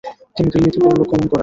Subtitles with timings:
[0.35, 1.39] তিনি দিল্লীতে পরলোক গমন করেন।